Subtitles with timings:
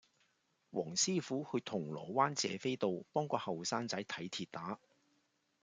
[0.71, 4.79] 黃師傅去銅鑼灣謝斐道幫個後生仔睇跌打